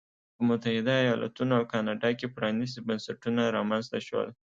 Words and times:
په 0.35 0.41
متحده 0.49 0.93
ایالتونو 1.05 1.53
او 1.59 1.63
کاناډا 1.73 2.09
کې 2.19 2.33
پرانیستي 2.35 2.79
بنسټونه 2.87 3.41
رامنځته 3.57 3.99
شول. 4.07 4.27